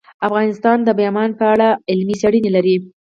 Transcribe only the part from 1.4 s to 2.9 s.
اړه علمي څېړنې لري.